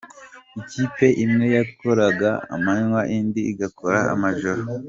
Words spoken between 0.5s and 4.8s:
Ikipe imwe yakoraga amanywa ,indi igakora amajoro.